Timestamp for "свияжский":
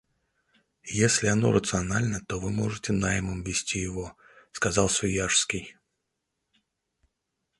4.89-5.77